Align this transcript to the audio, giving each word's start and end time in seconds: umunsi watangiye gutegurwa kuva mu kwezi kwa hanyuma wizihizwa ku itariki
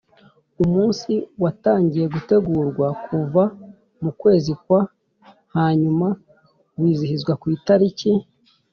umunsi 0.63 1.11
watangiye 1.43 2.05
gutegurwa 2.15 2.87
kuva 3.05 3.43
mu 4.03 4.11
kwezi 4.21 4.51
kwa 4.63 4.81
hanyuma 5.55 6.07
wizihizwa 6.79 7.33
ku 7.41 7.47
itariki 7.57 8.09